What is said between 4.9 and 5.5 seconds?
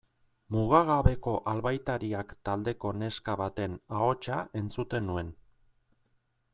nuen.